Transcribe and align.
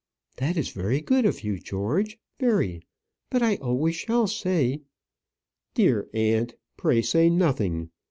"That 0.37 0.57
is 0.57 0.69
very 0.69 0.99
good 0.99 1.27
of 1.27 1.43
you, 1.43 1.59
George; 1.59 2.17
very. 2.39 2.81
But 3.29 3.43
I 3.43 3.57
always 3.57 3.95
shall 3.95 4.25
say" 4.25 4.81
"Dear 5.75 6.09
aunt, 6.11 6.55
pray 6.75 7.03
say 7.03 7.29
nothing. 7.29 7.91